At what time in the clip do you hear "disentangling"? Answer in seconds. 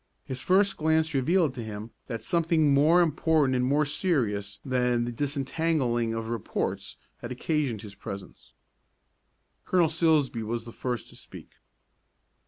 5.11-6.15